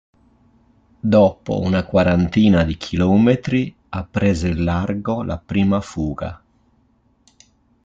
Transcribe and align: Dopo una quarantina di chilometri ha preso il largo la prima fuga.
Dopo 0.99 1.59
una 1.59 1.85
quarantina 1.85 2.63
di 2.63 2.75
chilometri 2.75 3.71
ha 3.89 4.03
preso 4.03 4.47
il 4.47 4.63
largo 4.63 5.21
la 5.21 5.37
prima 5.37 5.79
fuga. 5.79 6.41